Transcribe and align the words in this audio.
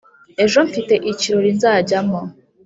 Ejo 0.43 0.59
mfite 0.67 0.93
ikirori 1.11 1.51
nzajyamo 1.57 2.21